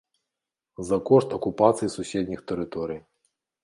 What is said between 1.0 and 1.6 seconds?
кошт